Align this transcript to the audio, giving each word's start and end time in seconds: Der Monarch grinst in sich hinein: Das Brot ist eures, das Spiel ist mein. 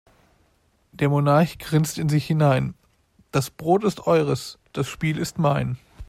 Der 0.93 1.09
Monarch 1.09 1.59
grinst 1.59 1.99
in 1.99 2.09
sich 2.09 2.25
hinein: 2.25 2.73
Das 3.31 3.51
Brot 3.51 3.83
ist 3.83 4.07
eures, 4.07 4.57
das 4.73 4.87
Spiel 4.87 5.19
ist 5.19 5.37
mein. 5.37 5.77